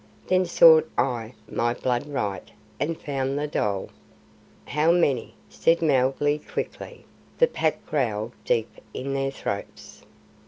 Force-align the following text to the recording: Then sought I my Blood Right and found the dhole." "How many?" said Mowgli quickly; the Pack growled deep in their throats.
Then 0.25 0.47
sought 0.47 0.89
I 0.97 1.35
my 1.47 1.75
Blood 1.75 2.07
Right 2.07 2.49
and 2.79 2.99
found 2.99 3.37
the 3.37 3.45
dhole." 3.47 3.91
"How 4.65 4.91
many?" 4.91 5.35
said 5.47 5.79
Mowgli 5.83 6.39
quickly; 6.39 7.05
the 7.37 7.45
Pack 7.45 7.85
growled 7.85 8.31
deep 8.43 8.77
in 8.95 9.13
their 9.13 9.29
throats. 9.29 10.01